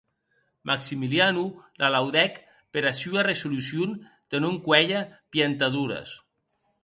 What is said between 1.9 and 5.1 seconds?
laudèc pera sua resolucion de non cuélher